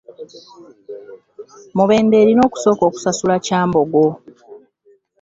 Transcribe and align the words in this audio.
Mubende 1.77 2.15
erina 2.23 2.41
okusooka 2.47 2.83
okusasula 2.89 3.35
Kyambogo 3.45 4.03